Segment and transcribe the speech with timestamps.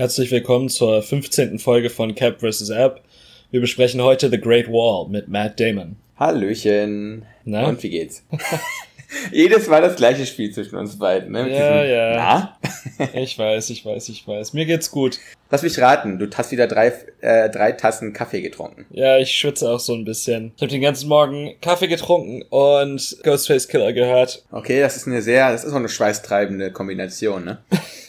[0.00, 1.58] Herzlich willkommen zur 15.
[1.58, 2.70] Folge von Cap vs.
[2.70, 3.02] App.
[3.50, 5.96] Wir besprechen heute The Great Wall mit Matt Damon.
[6.18, 7.26] Hallöchen.
[7.44, 7.66] Na?
[7.68, 8.24] Und wie geht's?
[9.32, 11.32] Jedes Mal das gleiche Spiel zwischen uns beiden.
[11.32, 11.44] Ne?
[11.44, 12.16] Mit Ja, ja.
[12.16, 12.56] Na?
[13.14, 14.52] Ich weiß, ich weiß, ich weiß.
[14.52, 15.18] Mir geht's gut.
[15.50, 18.86] Lass mich raten, du hast wieder drei, äh, drei Tassen Kaffee getrunken.
[18.90, 20.52] Ja, ich schwitze auch so ein bisschen.
[20.56, 24.44] Ich habe den ganzen Morgen Kaffee getrunken und Ghostface Killer gehört.
[24.52, 27.58] Okay, das ist eine sehr, das ist auch eine schweißtreibende Kombination, ne?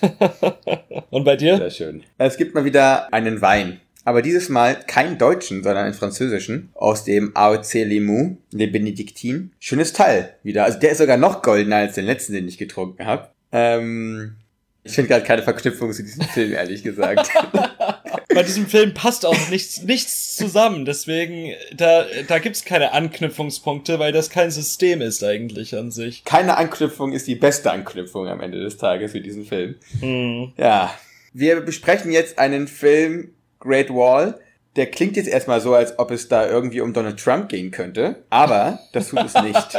[1.10, 1.58] Und bei dir?
[1.58, 2.04] Sehr schön.
[2.18, 3.82] Es gibt mal wieder einen Wein.
[4.04, 6.70] Aber dieses Mal keinen deutschen, sondern einen französischen.
[6.74, 9.50] Aus dem AOC Limoux, Le Benedictine.
[9.60, 10.66] Schönes Teil wieder.
[10.66, 13.30] Also der ist sogar noch goldener als den letzten, den ich getrunken habe.
[13.52, 14.38] Ähm,
[14.84, 17.30] ich finde gerade keine Verknüpfung zu diesem Film, ehrlich gesagt.
[18.34, 20.86] Bei diesem Film passt auch nichts, nichts zusammen.
[20.86, 26.24] Deswegen, da, da gibt's keine Anknüpfungspunkte, weil das kein System ist eigentlich an sich.
[26.24, 29.76] keine Anknüpfung ist die beste Anknüpfung am Ende des Tages für diesen Film.
[30.00, 30.54] Hm.
[30.58, 30.96] Ja.
[31.34, 33.32] Wir besprechen jetzt einen Film
[33.62, 34.40] Great Wall.
[34.76, 38.24] Der klingt jetzt erstmal so, als ob es da irgendwie um Donald Trump gehen könnte.
[38.30, 39.78] Aber das tut es nicht.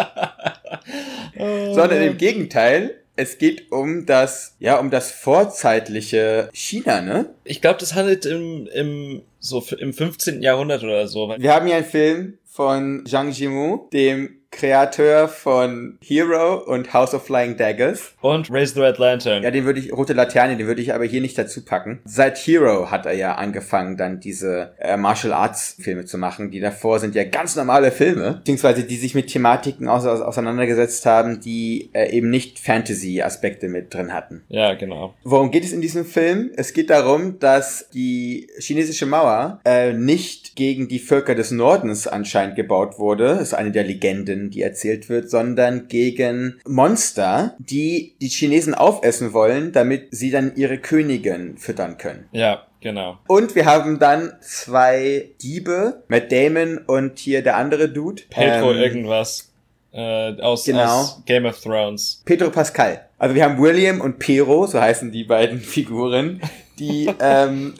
[1.74, 7.30] Sondern im Gegenteil, es geht um das, ja, um das vorzeitliche China, ne?
[7.44, 10.42] Ich glaube, das handelt im, im, so im 15.
[10.42, 11.34] Jahrhundert oder so.
[11.38, 17.26] Wir haben hier einen Film von Zhang Yimou, dem Kreateur von Hero und House of
[17.26, 18.14] Flying Daggers.
[18.20, 19.42] Und Raise the Red Lantern.
[19.42, 22.00] Ja, den würde ich, Rote Laterne, den würde ich aber hier nicht dazu packen.
[22.04, 26.50] Seit Hero hat er ja angefangen, dann diese äh, Martial Arts Filme zu machen.
[26.50, 31.06] Die davor sind ja ganz normale Filme, beziehungsweise die sich mit Thematiken aus, aus, auseinandergesetzt
[31.06, 34.44] haben, die äh, eben nicht Fantasy-Aspekte mit drin hatten.
[34.48, 35.14] Ja, genau.
[35.24, 36.50] Worum geht es in diesem Film?
[36.56, 42.56] Es geht darum, dass die chinesische Mauer äh, nicht gegen die Völker des Nordens anscheinend
[42.56, 48.28] gebaut wurde, das ist eine der Legenden, die erzählt wird, sondern gegen Monster, die die
[48.28, 52.28] Chinesen aufessen wollen, damit sie dann ihre Königin füttern können.
[52.32, 53.18] Ja, genau.
[53.28, 58.22] Und wir haben dann zwei Diebe, Matt Damon und hier der andere Dude.
[58.30, 59.52] Pedro Ähm, irgendwas.
[59.94, 61.02] Äh, aus, genau.
[61.02, 62.22] aus Game of Thrones.
[62.24, 63.06] Pedro Pascal.
[63.18, 66.40] Also wir haben William und Pero, so heißen die beiden Figuren,
[66.78, 67.74] die, ähm,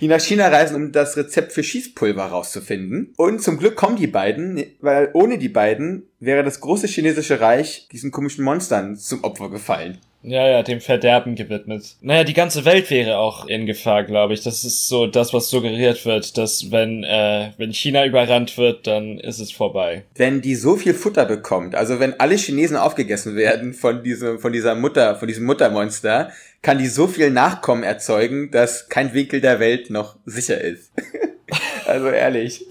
[0.00, 3.12] die nach China reisen, um das Rezept für Schießpulver rauszufinden.
[3.16, 7.88] Und zum Glück kommen die beiden, weil ohne die beiden wäre das große chinesische Reich
[7.92, 9.98] diesen komischen Monstern zum Opfer gefallen.
[10.22, 11.96] Ja, ja, dem Verderben gewidmet.
[12.00, 14.42] Naja, die ganze Welt wäre auch in Gefahr, glaube ich.
[14.42, 19.20] Das ist so das, was suggeriert wird, dass wenn, äh, wenn China überrannt wird, dann
[19.20, 20.04] ist es vorbei.
[20.16, 24.52] Wenn die so viel Futter bekommt, also wenn alle Chinesen aufgegessen werden von diesem, von
[24.52, 29.60] dieser Mutter, von diesem Muttermonster, kann die so viel Nachkommen erzeugen, dass kein Winkel der
[29.60, 30.90] Welt noch sicher ist.
[31.86, 32.66] also ehrlich.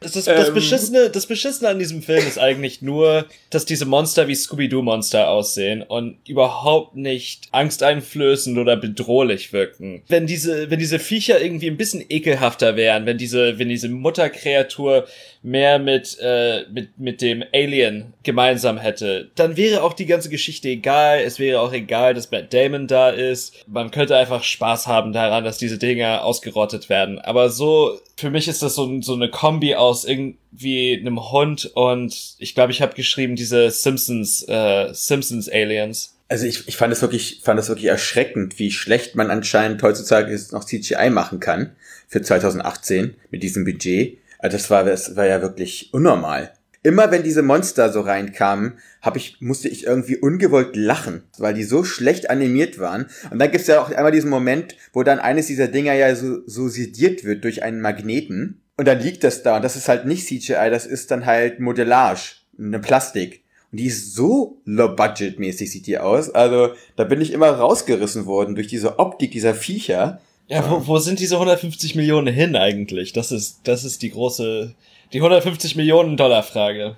[0.00, 0.54] Das, das, Ähm.
[0.54, 5.82] Beschissene, das Beschissene an diesem Film ist eigentlich nur, dass diese Monster wie Scooby-Doo-Monster aussehen
[5.82, 10.02] und überhaupt nicht angsteinflößend oder bedrohlich wirken.
[10.08, 15.06] Wenn diese, wenn diese Viecher irgendwie ein bisschen ekelhafter wären, wenn diese, wenn diese Mutterkreatur
[15.42, 20.68] mehr mit, äh, mit, mit dem Alien gemeinsam hätte, dann wäre auch die ganze Geschichte
[20.68, 21.20] egal.
[21.20, 23.54] Es wäre auch egal, dass Matt Damon da ist.
[23.66, 27.18] Man könnte einfach Spaß haben daran, dass diese Dinger ausgerottet werden.
[27.18, 32.34] Aber so, für mich ist das so, so eine Kombi aus irgendwie einem Hund und
[32.38, 36.14] ich glaube, ich habe geschrieben, diese Simpsons, äh, Simpsons Aliens.
[36.28, 40.38] Also ich, ich fand es wirklich, fand es wirklich erschreckend, wie schlecht man anscheinend heutzutage
[40.52, 41.72] noch CGI machen kann
[42.06, 44.18] für 2018 mit diesem Budget.
[44.38, 46.52] Also das war, das war ja wirklich unnormal.
[46.82, 51.64] Immer wenn diese Monster so reinkamen, hab ich, musste ich irgendwie ungewollt lachen, weil die
[51.64, 53.06] so schlecht animiert waren.
[53.30, 56.38] Und dann gibt's ja auch einmal diesen Moment, wo dann eines dieser Dinger ja so,
[56.46, 58.62] so sediert wird durch einen Magneten.
[58.78, 59.56] Und dann liegt das da.
[59.56, 63.42] Und das ist halt nicht CGI, das ist dann halt Modellage, eine Plastik.
[63.72, 66.30] Und die ist so low-budget-mäßig sieht die aus.
[66.30, 70.20] Also da bin ich immer rausgerissen worden durch diese Optik dieser Viecher.
[70.46, 73.12] Ja, wo, wo sind diese 150 Millionen hin eigentlich?
[73.12, 74.74] Das ist, das ist die große,
[75.12, 76.96] die 150 Millionen Dollar Frage.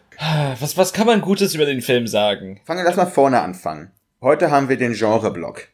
[0.61, 2.61] Was, was kann man Gutes über den Film sagen?
[2.67, 3.91] Fangen wir lass mal vorne anfangen.
[4.21, 5.69] Heute haben wir den Genre-Block.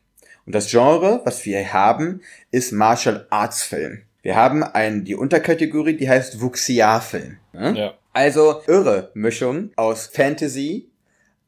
[0.47, 2.21] Und das Genre, was wir haben,
[2.53, 4.03] ist Martial Arts Film.
[4.27, 7.37] Wir haben einen, die Unterkategorie, die heißt Wuxia-Film.
[7.53, 7.79] Ne?
[7.79, 7.95] Ja.
[8.13, 10.89] Also irre Mischung aus Fantasy,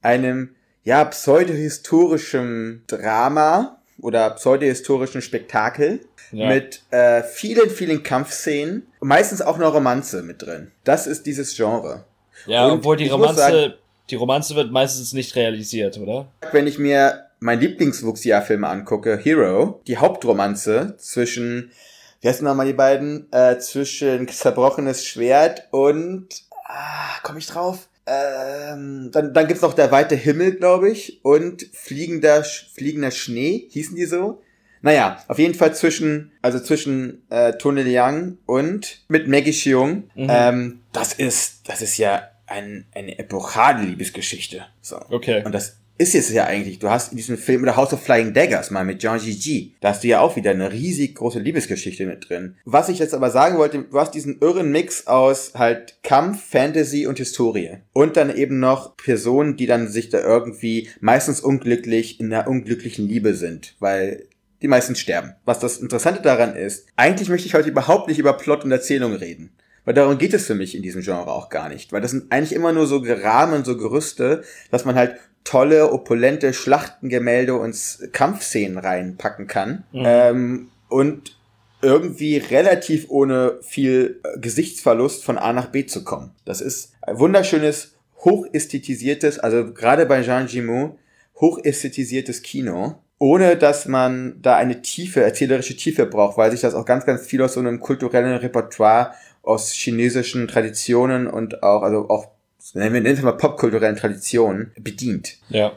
[0.01, 0.55] einem
[0.85, 6.49] ja pseudohistorischem Drama oder pseudohistorischen Spektakel Ja.
[6.51, 8.87] mit äh, vielen, vielen Kampfszenen.
[9.01, 10.71] Meistens auch eine Romanze mit drin.
[10.85, 12.05] Das ist dieses Genre.
[12.47, 13.73] Ja, Und obwohl die Romanze, sagen-
[14.09, 16.29] die Romanze wird meistens nicht realisiert, oder?
[16.53, 21.73] Wenn ich mir mein Lieblingswuchsjahr-Film angucke, Hero, die Hauptromanze zwischen,
[22.21, 23.31] wie heißen nochmal die beiden?
[23.33, 26.29] Äh, zwischen Zerbrochenes Schwert und,
[26.65, 27.89] ah, komm ich drauf?
[28.07, 33.97] Ähm, dann, dann gibt's noch Der weite Himmel, glaube ich, und Fliegender, Fliegender Schnee, hießen
[33.97, 34.43] die so?
[34.81, 40.05] Naja, auf jeden Fall zwischen, also zwischen äh, Tony Leung und mit Maggie Cheung.
[40.15, 40.27] Mhm.
[40.29, 44.65] Ähm, das ist, das ist ja ein, eine epochale Liebesgeschichte.
[44.81, 45.01] So.
[45.11, 45.43] Okay.
[45.45, 48.33] Und das ist jetzt ja eigentlich, du hast in diesem Film oder House of Flying
[48.33, 52.07] Daggers mal mit Jean Gigi, da hast du ja auch wieder eine riesig große Liebesgeschichte
[52.07, 52.55] mit drin.
[52.65, 57.07] Was ich jetzt aber sagen wollte, du hast diesen irren Mix aus halt Kampf, Fantasy
[57.09, 57.79] und Historie.
[57.93, 63.09] Und dann eben noch Personen, die dann sich da irgendwie meistens unglücklich in einer unglücklichen
[63.09, 64.29] Liebe sind, weil
[64.63, 65.35] die meisten sterben.
[65.45, 69.15] Was das Interessante daran ist, eigentlich möchte ich heute überhaupt nicht über Plot und Erzählung
[69.15, 69.51] reden.
[69.89, 71.93] Weil darum geht es für mich in diesem Genre auch gar nicht.
[71.93, 75.17] Weil das sind eigentlich immer nur so Rahmen, so Gerüste, dass man halt
[75.49, 77.75] tolle, opulente Schlachtengemälde und
[78.13, 79.85] Kampfszenen reinpacken kann.
[79.95, 81.39] Ähm, und
[81.81, 86.33] irgendwie relativ ohne viel äh, Gesichtsverlust von A nach B zu kommen.
[86.45, 90.99] Das ist ein wunderschönes, hochästhetisiertes, also gerade bei Jean Gimou,
[91.41, 96.85] hochästhetisiertes Kino, ohne dass man da eine tiefe, erzählerische Tiefe braucht, weil sich das auch
[96.85, 99.13] ganz, ganz viel aus so einem kulturellen Repertoire
[99.43, 102.27] aus chinesischen Traditionen und auch, also auch,
[102.75, 105.37] nennen wir es mal popkulturellen Traditionen bedient.
[105.49, 105.73] Ja.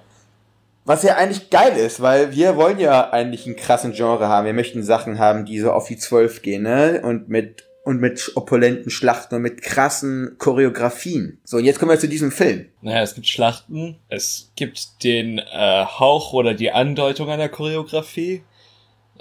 [0.84, 4.46] Was ja eigentlich geil ist, weil wir wollen ja eigentlich einen krassen Genre haben.
[4.46, 7.02] Wir möchten Sachen haben, die so auf die Zwölf gehen, ne?
[7.04, 11.40] Und mit, und mit opulenten Schlachten und mit krassen Choreografien.
[11.44, 12.66] So, und jetzt kommen wir zu diesem Film.
[12.82, 18.44] Naja, es gibt Schlachten, es gibt den äh, Hauch oder die Andeutung einer Choreografie.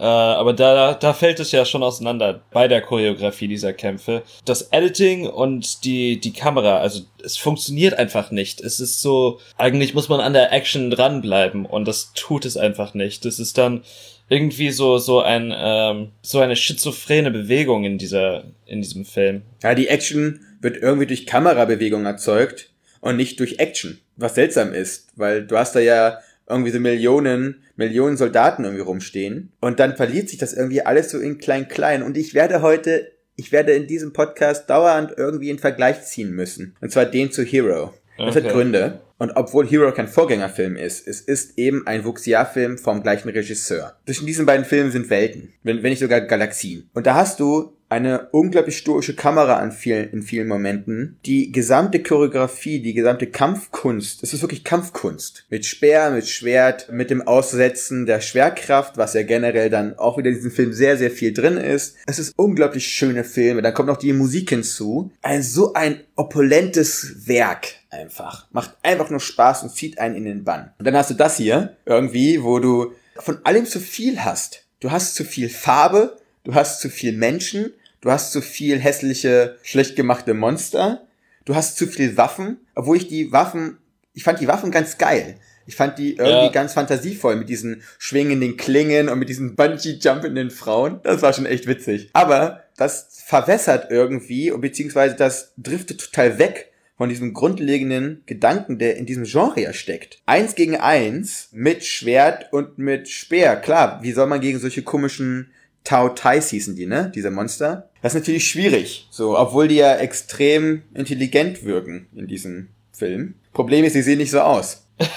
[0.00, 4.22] Äh, aber da, da fällt es ja schon auseinander bei der Choreografie dieser Kämpfe.
[4.46, 8.62] Das Editing und die, die Kamera, also es funktioniert einfach nicht.
[8.62, 12.94] Es ist so, eigentlich muss man an der Action dranbleiben und das tut es einfach
[12.94, 13.26] nicht.
[13.26, 13.82] Das ist dann
[14.30, 19.42] irgendwie so, so ein, ähm, so eine schizophrene Bewegung in dieser, in diesem Film.
[19.62, 22.70] Ja, die Action wird irgendwie durch Kamerabewegung erzeugt
[23.00, 24.00] und nicht durch Action.
[24.16, 26.20] Was seltsam ist, weil du hast da ja
[26.50, 31.18] irgendwie so Millionen, Millionen Soldaten irgendwie rumstehen und dann verliert sich das irgendwie alles so
[31.18, 35.58] in klein klein und ich werde heute, ich werde in diesem Podcast dauernd irgendwie einen
[35.58, 36.76] Vergleich ziehen müssen.
[36.80, 37.94] Und zwar den zu Hero.
[38.18, 38.44] Das Okay.
[38.44, 39.00] hat Gründe.
[39.16, 43.96] Und obwohl Hero kein Vorgängerfilm ist, es ist eben ein Wuxia-Film vom gleichen Regisseur.
[44.06, 46.88] Zwischen diesen beiden Filmen sind Welten, wenn, wenn nicht sogar Galaxien.
[46.94, 51.18] Und da hast du eine unglaublich stoische Kamera an vielen, in vielen Momenten.
[51.26, 55.44] Die gesamte Choreografie, die gesamte Kampfkunst, es ist wirklich Kampfkunst.
[55.50, 60.28] Mit Speer, mit Schwert, mit dem Aussetzen der Schwerkraft, was ja generell dann auch wieder
[60.28, 61.96] in diesem Film sehr, sehr viel drin ist.
[62.06, 63.60] Es ist unglaublich schöne Filme.
[63.60, 65.10] Dann kommt noch die Musik hinzu.
[65.22, 68.46] Ein, so ein opulentes Werk einfach.
[68.52, 70.72] Macht einfach nur Spaß und zieht einen in den Bann.
[70.78, 74.64] Und dann hast du das hier irgendwie, wo du von allem zu viel hast.
[74.78, 79.56] Du hast zu viel Farbe, du hast zu viel Menschen, du hast zu viel hässliche,
[79.62, 81.06] schlecht gemachte Monster,
[81.44, 83.78] du hast zu viel Waffen, obwohl ich die Waffen,
[84.14, 85.36] ich fand die Waffen ganz geil.
[85.66, 86.52] Ich fand die irgendwie Ja.
[86.52, 90.98] ganz fantasievoll mit diesen schwingenden Klingen und mit diesen Bungee-jumpenden Frauen.
[91.04, 92.10] Das war schon echt witzig.
[92.12, 98.96] Aber das verwässert irgendwie, und beziehungsweise das driftet total weg von diesem grundlegenden Gedanken, der
[98.96, 100.18] in diesem Genre ja steckt.
[100.26, 103.54] Eins gegen eins mit Schwert und mit Speer.
[103.56, 105.52] Klar, wie soll man gegen solche komischen
[105.84, 107.12] Tao Tais hießen die, ne?
[107.14, 107.89] Diese Monster.
[108.02, 109.06] Das ist natürlich schwierig.
[109.10, 113.34] So, obwohl die ja extrem intelligent wirken in diesem Film.
[113.52, 114.86] Problem ist, sie sehen nicht so aus.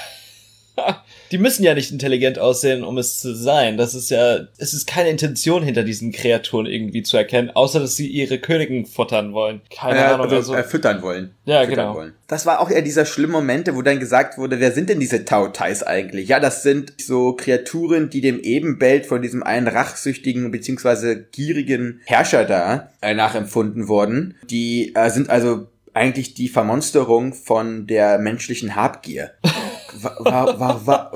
[1.32, 3.78] Die müssen ja nicht intelligent aussehen, um es zu sein.
[3.78, 7.96] Das ist ja, es ist keine Intention hinter diesen Kreaturen irgendwie zu erkennen, außer dass
[7.96, 9.62] sie ihre Königin futtern wollen.
[9.76, 10.22] Keine äh, Ahnung.
[10.22, 11.36] also, Also, äh, füttern wollen.
[11.46, 11.96] Ja, füttern genau.
[11.96, 12.14] Wollen.
[12.28, 15.26] Das war auch eher dieser schlimme Momente, wo dann gesagt wurde, wer sind denn diese
[15.26, 16.30] Tao Tais eigentlich?
[16.30, 21.24] Ja, das sind so Kreaturen, die dem Ebenbild von diesem einen rachsüchtigen bzw.
[21.32, 24.36] gierigen Herrscher da äh, nachempfunden wurden.
[24.50, 29.32] Die äh, sind also eigentlich die Vermonsterung von der menschlichen Habgier.
[29.96, 31.12] Wa wa wa wa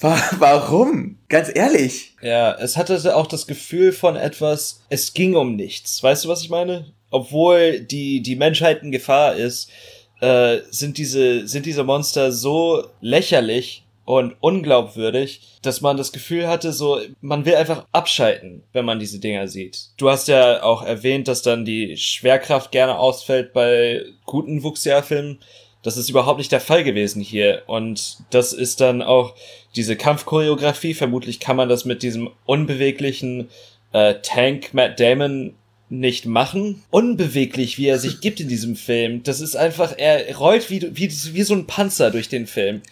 [0.00, 1.18] wa warum?
[1.28, 2.14] Ganz ehrlich.
[2.22, 6.02] ja, es hatte auch das Gefühl von etwas, es ging um nichts.
[6.02, 6.92] Weißt du, was ich meine?
[7.10, 9.70] Obwohl die, die Menschheit in Gefahr ist,
[10.20, 16.72] äh, sind diese, sind diese Monster so lächerlich und unglaubwürdig, dass man das Gefühl hatte,
[16.72, 19.90] so, man will einfach abschalten, wenn man diese Dinger sieht.
[19.96, 25.40] Du hast ja auch erwähnt, dass dann die Schwerkraft gerne ausfällt bei guten Wuxia-Filmen.
[25.82, 27.62] Das ist überhaupt nicht der Fall gewesen hier.
[27.66, 29.34] Und das ist dann auch
[29.74, 30.94] diese Kampfchoreografie.
[30.94, 33.48] Vermutlich kann man das mit diesem unbeweglichen
[33.92, 35.54] äh, Tank Matt Damon
[35.88, 36.82] nicht machen.
[36.90, 39.22] Unbeweglich, wie er sich gibt in diesem Film.
[39.24, 42.82] Das ist einfach, er rollt wie, wie, wie so ein Panzer durch den Film.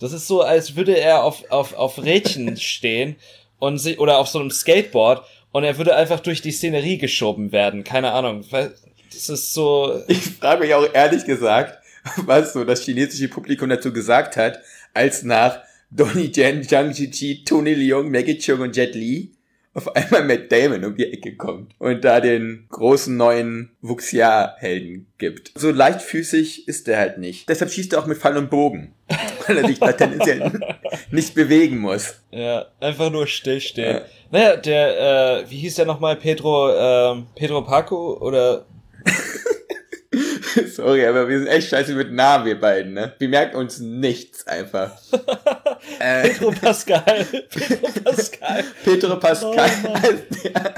[0.00, 3.16] Das ist so, als würde er auf, auf, auf Rädchen stehen
[3.58, 7.52] und sich, oder auf so einem Skateboard und er würde einfach durch die Szenerie geschoben
[7.52, 7.84] werden.
[7.84, 8.44] Keine Ahnung.
[8.50, 10.02] Das ist so.
[10.06, 11.77] Ich frage mich auch ehrlich gesagt,
[12.26, 14.60] was so das chinesische Publikum dazu gesagt hat,
[14.94, 15.60] als nach
[15.90, 19.32] Donnie Yen, Zhang Ziqi, Tony Leung, Maggie Chung und Jet Li
[19.78, 25.52] auf einmal Matt Damon um die Ecke kommt und da den großen neuen Wuxia-Helden gibt.
[25.54, 27.48] So leichtfüßig ist er halt nicht.
[27.48, 28.94] Deshalb schießt er auch mit Fall und Bogen,
[29.46, 30.52] weil er sich da tendenziell
[31.12, 32.16] nicht bewegen muss.
[32.32, 33.98] Ja, einfach nur stillstehen.
[33.98, 34.02] Ja.
[34.30, 36.16] Naja, der, äh, wie hieß der nochmal?
[36.16, 38.66] Pedro, äh, Pedro Paco oder
[40.74, 43.12] Sorry, aber wir sind echt scheiße mit Namen, wir beiden, ne?
[43.18, 44.92] Wir merken uns nichts einfach.
[45.98, 47.24] äh, Pedro Pascal.
[47.50, 48.64] Pedro Pascal.
[48.84, 50.74] Pedro Pascal oh, heißt der.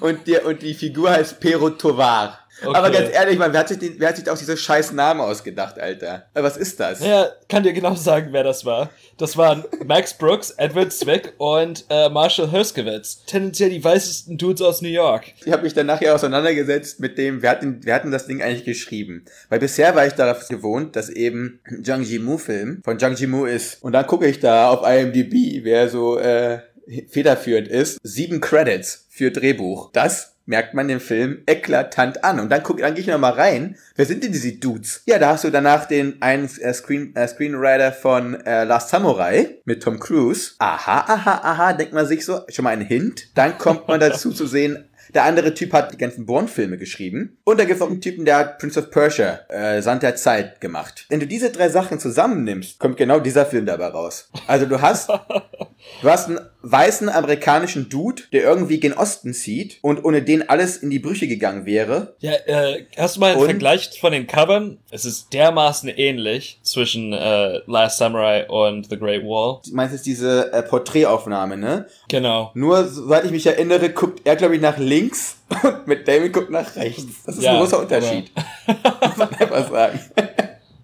[0.00, 2.45] Und, der, und die Figur heißt Pero Tovar.
[2.62, 2.74] Okay.
[2.74, 5.20] Aber ganz ehrlich, man, wer hat sich, den, wer hat sich auch diese scheiß Namen
[5.20, 6.26] ausgedacht, Alter?
[6.32, 7.04] Was ist das?
[7.04, 8.90] Ja, kann dir genau sagen, wer das war.
[9.18, 13.24] Das waren Max Brooks, Edward Zwick und äh, Marshall Herskowitz.
[13.26, 15.24] Tendenziell die weißesten Dudes aus New York.
[15.44, 18.26] Ich habe mich dann nachher auseinandergesetzt mit dem, wer hat, den, wer hat denn das
[18.26, 19.24] Ding eigentlich geschrieben?
[19.48, 23.82] Weil bisher war ich darauf gewohnt, dass eben Zhang Yimou-Film von Zhang Yimou ist.
[23.82, 26.60] Und dann gucke ich da auf IMDb, wer so äh,
[27.08, 27.98] federführend ist.
[28.02, 29.90] Sieben Credits für Drehbuch.
[29.92, 32.40] Das merkt man den Film eklatant an.
[32.40, 33.76] Und dann guck, dann gehe ich noch mal rein.
[33.96, 35.02] Wer sind denn diese Dudes?
[35.06, 39.58] Ja, da hast du danach den einen äh, Screen, äh, Screenwriter von äh, Last Samurai
[39.64, 40.52] mit Tom Cruise.
[40.58, 43.36] Aha, aha, aha, denkt man sich so, schon mal ein Hint.
[43.36, 47.38] Dann kommt man dazu zu sehen, der andere Typ hat die ganzen Bourne-Filme geschrieben.
[47.44, 50.16] Und da gibt es auch einen Typen, der hat Prince of Persia, äh, Sand der
[50.16, 51.06] Zeit gemacht.
[51.08, 54.28] Wenn du diese drei Sachen zusammennimmst, kommt genau dieser Film dabei raus.
[54.46, 55.08] Also du hast,
[56.02, 60.78] du hast einen weißen amerikanischen Dude, der irgendwie gen Osten zieht und ohne den alles
[60.78, 62.16] in die Brüche gegangen wäre.
[62.18, 63.46] Ja, äh, hast du mal einen und?
[63.46, 64.78] Vergleich von den Covern?
[64.90, 69.60] Es ist dermaßen ähnlich zwischen äh, Last Samurai und The Great Wall.
[69.64, 71.86] Du meinst jetzt diese äh, Porträtaufnahme, ne?
[72.08, 72.50] Genau.
[72.54, 76.50] Nur, soweit ich mich erinnere, guckt er, glaube ich, nach links und mit Damon guckt
[76.50, 77.22] nach rechts.
[77.24, 78.30] Das ist ja, ein großer Unterschied.
[78.66, 80.00] Muss man einfach sagen.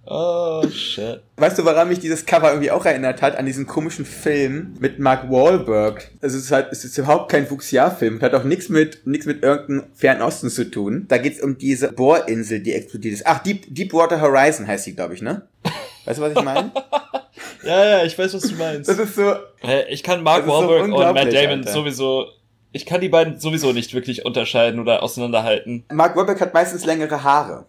[0.04, 1.22] Oh, shit.
[1.36, 3.36] Weißt du, woran mich dieses Cover irgendwie auch erinnert hat?
[3.36, 6.10] An diesen komischen Film mit Mark Wahlberg.
[6.20, 8.20] Also es ist halt, es ist überhaupt kein Fuchsia-Film.
[8.20, 11.06] Hat auch nichts mit, nichts mit irgendeinem Fernosten zu tun.
[11.08, 13.26] Da geht's um diese Bohrinsel, die explodiert ist.
[13.26, 15.48] Ach, Deep, Deepwater Horizon heißt sie, glaube ich, ne?
[16.04, 16.72] Weißt du, was ich meine?
[17.64, 18.90] ja, ja, ich weiß, was du meinst.
[18.90, 19.34] Das ist so.
[19.88, 21.72] Ich kann Mark Wahlberg so und Matt Damon Alter.
[21.72, 22.26] sowieso
[22.72, 25.84] ich kann die beiden sowieso nicht wirklich unterscheiden oder auseinanderhalten.
[25.92, 27.66] Mark Wahlberg hat meistens längere Haare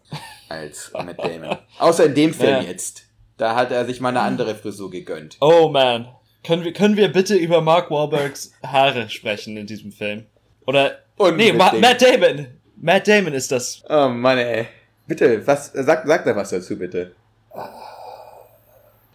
[0.49, 1.57] als Matt Damon.
[1.79, 2.61] Außer in dem Film ja.
[2.61, 3.03] jetzt.
[3.37, 5.37] Da hat er sich mal eine andere Frisur gegönnt.
[5.41, 6.07] Oh man.
[6.43, 10.25] Können wir, können wir bitte über Mark Wahlbergs Haare sprechen in diesem Film?
[10.65, 10.99] Oder.
[11.17, 12.47] Und nee, Ma Matt Damon.
[12.77, 13.83] Matt Damon ist das.
[13.89, 14.67] Oh Mann, ey.
[15.07, 17.13] Bitte, was, sag, sag da was dazu, bitte.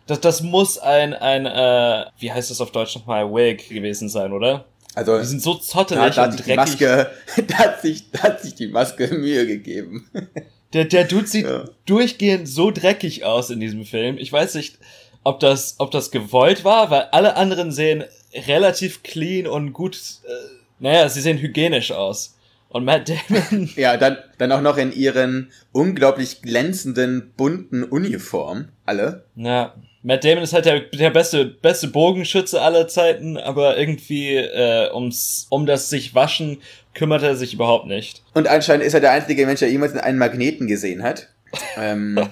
[0.07, 4.33] Das, das muss ein, ein, äh, wie heißt das auf Deutsch nochmal, Wig gewesen sein,
[4.33, 4.65] oder?
[4.99, 6.57] Also, die sind so zottelig da, da und dreckig.
[6.57, 7.11] Maske,
[7.47, 10.09] da, hat sich, da hat sich die Maske Mühe gegeben.
[10.75, 11.65] Der, der Dude sieht ja.
[11.87, 14.19] durchgehend so dreckig aus in diesem Film.
[14.19, 14.77] Ich weiß nicht,
[15.25, 18.05] ob das, ob das gewollt war, weil alle anderen sehen
[18.47, 20.31] relativ clean und gut, äh,
[20.79, 22.37] naja, sie sehen hygienisch aus.
[22.69, 23.71] Und Matt Damon.
[23.77, 28.69] Ja, dann, dann auch noch in ihren unglaublich glänzenden, bunten Uniform.
[28.85, 29.25] Alle.
[29.37, 29.75] Ja.
[30.09, 35.47] Matt Damon ist halt der, der beste, beste Bogenschütze aller Zeiten, aber irgendwie äh, ums,
[35.51, 36.63] um das sich waschen
[36.95, 38.23] kümmert er sich überhaupt nicht.
[38.33, 41.29] Und anscheinend ist er der einzige Mensch, der jemals einen Magneten gesehen hat.
[41.77, 42.15] ähm,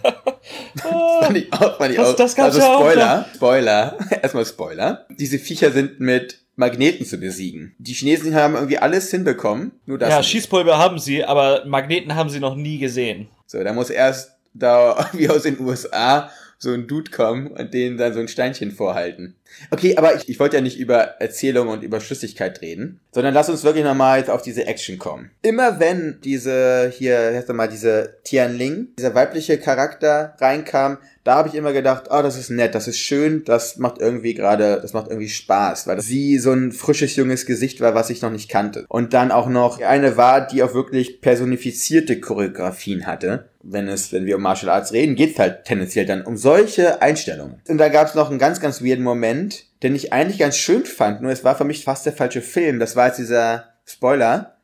[0.75, 2.17] das fand ich auch, fand ich das, auch.
[2.17, 5.07] Das also Spoiler, auch Spoiler, erstmal Spoiler.
[5.11, 7.75] Diese Viecher sind mit Magneten zu besiegen.
[7.77, 10.09] Die Chinesen haben irgendwie alles hinbekommen, nur das.
[10.09, 10.31] Ja, nicht.
[10.31, 13.29] Schießpulver haben sie, aber Magneten haben sie noch nie gesehen.
[13.47, 17.97] So, da muss erst da wie aus den USA so ein Dude kommen und denen
[17.97, 19.37] dann so ein Steinchen vorhalten.
[19.71, 23.49] Okay, aber ich, ich wollte ja nicht über Erzählung und über Schlüssigkeit reden, sondern lass
[23.49, 25.31] uns wirklich nochmal jetzt auf diese Action kommen.
[25.43, 31.57] Immer wenn diese, hier, heißt mal, diese Tianling, dieser weibliche Charakter reinkam, da habe ich
[31.57, 35.09] immer gedacht, oh, das ist nett, das ist schön, das macht irgendwie gerade, das macht
[35.09, 38.85] irgendwie Spaß, weil sie so ein frisches, junges Gesicht war, was ich noch nicht kannte.
[38.89, 43.49] Und dann auch noch eine war, die auch wirklich personifizierte Choreografien hatte.
[43.69, 47.61] Wenn es, wenn wir um Martial Arts reden, geht's halt tendenziell dann um solche Einstellungen.
[47.67, 49.36] Und da gab's noch einen ganz, ganz weirden Moment,
[49.83, 52.79] den ich eigentlich ganz schön fand, nur es war für mich fast der falsche Film.
[52.79, 54.57] Das war jetzt dieser Spoiler,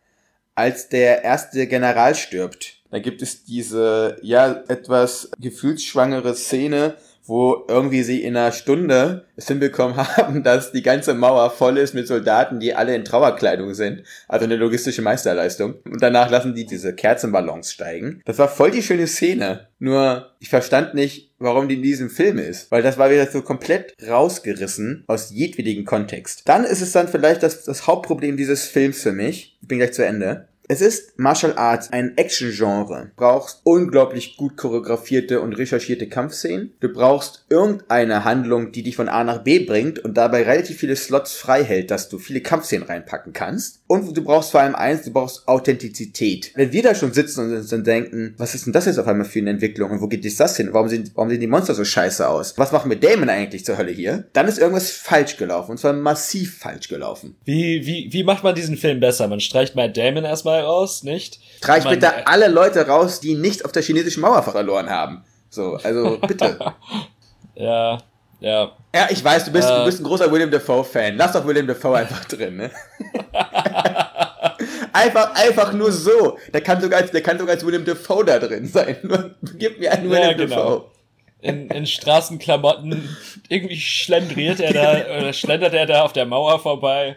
[0.55, 8.03] als der erste General stirbt Da gibt es diese, ja, etwas gefühlsschwangere Szene, wo irgendwie
[8.03, 12.59] sie in einer Stunde es hinbekommen haben, dass die ganze Mauer voll ist mit Soldaten,
[12.59, 14.03] die alle in Trauerkleidung sind.
[14.29, 15.75] Also eine logistische Meisterleistung.
[15.85, 18.21] Und danach lassen die diese Kerzenballons steigen.
[18.25, 19.69] Das war voll die schöne Szene.
[19.79, 22.71] Nur, ich verstand nicht, warum die in diesem Film ist.
[22.71, 26.43] Weil das war wieder so komplett rausgerissen aus jedwedigen Kontext.
[26.47, 29.59] Dann ist es dann vielleicht das, das Hauptproblem dieses Films für mich.
[29.61, 30.49] Ich bin gleich zu Ende.
[30.69, 33.11] Es ist Martial Arts, ein Action-Genre.
[33.11, 36.73] Du brauchst unglaublich gut choreografierte und recherchierte Kampfszenen.
[36.81, 40.97] Du brauchst irgendeine Handlung, die dich von A nach B bringt und dabei relativ viele
[40.97, 43.82] Slots frei hält, dass du viele Kampfszenen reinpacken kannst.
[43.93, 46.51] Und du brauchst vor allem eins, du brauchst Authentizität.
[46.55, 49.07] Wenn wir da schon sitzen und uns dann denken, was ist denn das jetzt auf
[49.07, 50.71] einmal für eine Entwicklung und wo geht das hin?
[50.73, 52.57] Warum sehen, warum sehen die Monster so scheiße aus?
[52.57, 54.25] Was machen wir Damon eigentlich zur Hölle hier?
[54.33, 57.37] Dann ist irgendwas falsch gelaufen und zwar massiv falsch gelaufen.
[57.45, 59.29] Wie, wie, wie macht man diesen Film besser?
[59.29, 61.41] Man streicht Matt Damon erstmal raus, nicht?
[61.59, 65.23] Streich Man- bitte alle Leute raus, die nicht auf der chinesischen Mauer verloren haben.
[65.51, 66.57] So, also bitte.
[67.55, 67.99] Ja,
[68.43, 68.73] ja.
[68.95, 69.79] ja, ich weiß, du bist, Äh.
[69.79, 71.17] du bist ein großer William Dafoe-Fan.
[71.17, 72.71] Lass doch William Dafoe einfach drin, ne?
[74.93, 76.39] einfach, einfach nur so.
[76.53, 78.97] Der kann sogar als, der kann sogar als William Dafoe da drin sein.
[79.03, 80.57] Nur, gib mir einen Ja, William genau.
[80.57, 80.85] Dafoe.
[81.41, 83.17] In, in Straßenklamotten
[83.49, 87.17] irgendwie schlendriert er da oder schlendert er da auf der Mauer vorbei.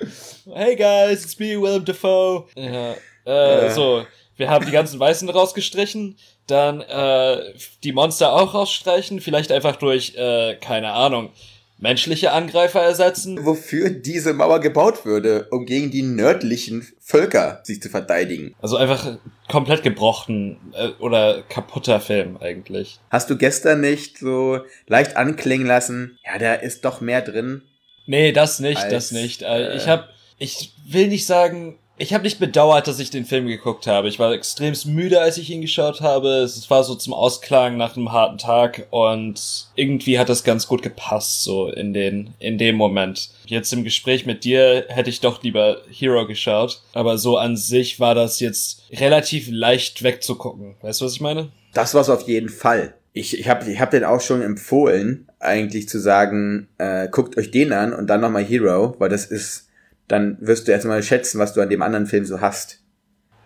[0.52, 2.46] Hey guys, it's me, Willem Dafoe.
[2.56, 2.96] Ja,
[3.28, 3.70] äh, Äh.
[3.70, 4.04] So,
[4.38, 10.16] wir haben die ganzen Weißen rausgestrichen, dann äh, die Monster auch rausstreichen, vielleicht einfach durch,
[10.16, 11.32] äh, keine Ahnung,
[11.78, 13.44] menschliche Angreifer ersetzen.
[13.46, 18.56] Wofür diese Mauer gebaut würde, um gegen die nördlichen Völker sich zu verteidigen.
[18.62, 19.18] Also einfach
[19.50, 23.00] komplett gebrochen äh, oder kaputter Film eigentlich.
[23.10, 27.62] Hast du gestern nicht so leicht anklingen lassen, ja, da ist doch mehr drin.
[28.08, 29.42] Nee, das nicht, Als, das nicht.
[29.42, 33.26] Äh, äh, ich hab, ich will nicht sagen, ich habe nicht bedauert, dass ich den
[33.26, 34.08] Film geguckt habe.
[34.10, 36.28] Ich war extremst müde, als ich ihn geschaut habe.
[36.40, 40.82] Es war so zum Ausklang nach einem harten Tag und irgendwie hat das ganz gut
[40.82, 43.30] gepasst so in den in dem Moment.
[43.46, 48.00] Jetzt im Gespräch mit dir hätte ich doch lieber Hero geschaut, aber so an sich
[48.00, 50.76] war das jetzt relativ leicht wegzugucken.
[50.82, 51.52] Weißt du, was ich meine?
[51.74, 52.96] Das war's auf jeden Fall.
[53.14, 57.50] Ich, ich habe ich hab den auch schon empfohlen, eigentlich zu sagen, äh, guckt euch
[57.50, 59.65] den an und dann nochmal Hero, weil das ist,
[60.08, 62.82] dann wirst du erst mal schätzen, was du an dem anderen Film so hast.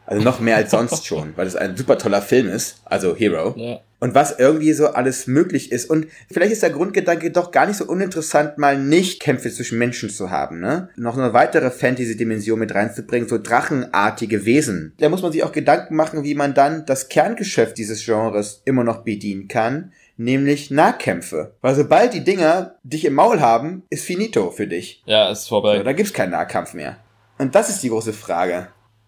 [0.10, 3.54] Also noch mehr als sonst schon, weil es ein super toller Film ist, also Hero.
[3.56, 3.80] Ja.
[4.00, 5.88] Und was irgendwie so alles möglich ist.
[5.88, 10.10] Und vielleicht ist der Grundgedanke doch gar nicht so uninteressant, mal nicht Kämpfe zwischen Menschen
[10.10, 10.90] zu haben, ne?
[10.96, 14.94] Noch eine weitere Fantasy-Dimension mit reinzubringen, so drachenartige Wesen.
[15.00, 18.86] Da muss man sich auch Gedanken machen, wie man dann das Kerngeschäft dieses Genres immer
[18.86, 21.56] noch bedienen kann, nämlich Nahkämpfe.
[21.62, 25.02] Weil sobald die Dinger dich im Maul haben, ist finito für dich.
[25.06, 25.78] Ja, ist vorbei.
[25.78, 26.98] So, da gibt's keinen Nahkampf mehr.
[27.38, 28.68] Und das ist die große Frage.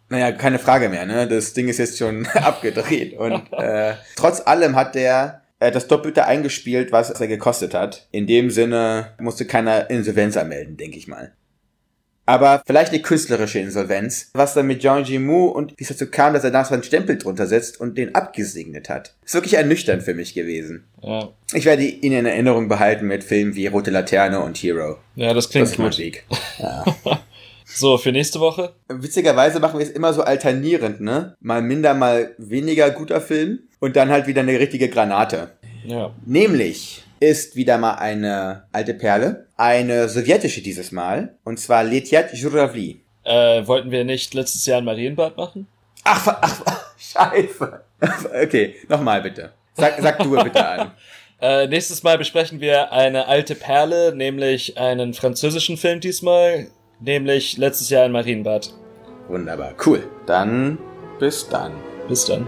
[0.09, 1.27] Naja, keine Frage mehr, ne?
[1.27, 3.17] Das Ding ist jetzt schon abgedreht.
[3.17, 8.07] Und äh, trotz allem hat der äh, das Doppelte eingespielt, was er gekostet hat.
[8.11, 11.33] In dem Sinne musste keiner Insolvenz anmelden, denke ich mal.
[12.25, 16.33] Aber vielleicht eine künstlerische Insolvenz, was dann mit Jean Jimu und wie es dazu kam,
[16.33, 19.15] dass er da so einen Stempel drunter setzt und den abgesegnet hat.
[19.25, 20.85] Ist wirklich ernüchternd für mich gewesen.
[21.01, 24.97] Ja, Ich werde ihn in Erinnerung behalten mit Filmen wie Rote Laterne und Hero.
[25.15, 25.97] ja das klingt Das gut.
[25.97, 26.25] Weg.
[27.73, 28.73] So, für nächste Woche?
[28.89, 31.35] Witzigerweise machen wir es immer so alternierend, ne?
[31.39, 35.51] Mal minder, mal weniger guter Film und dann halt wieder eine richtige Granate.
[35.85, 36.13] Ja.
[36.25, 43.03] Nämlich ist wieder mal eine alte Perle, eine sowjetische dieses Mal, und zwar Letyat Juravli.
[43.23, 45.67] Äh, wollten wir nicht letztes Jahr ein Marienbad machen?
[46.03, 47.81] Ach, ach, ach, scheiße.
[48.43, 49.51] Okay, nochmal bitte.
[49.75, 50.91] Sag, sag du bitte an.
[51.43, 56.67] Äh, nächstes Mal besprechen wir eine alte Perle, nämlich einen französischen Film diesmal,
[56.99, 58.71] nämlich letztes Jahr ein Marienbad.
[59.27, 60.07] Wunderbar, cool.
[60.27, 60.77] Dann
[61.17, 61.73] bis dann.
[62.07, 62.47] Bis dann.